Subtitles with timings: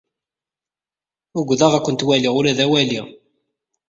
[1.39, 3.01] Ukḍeɣ ad kent-waliɣ ula d awali.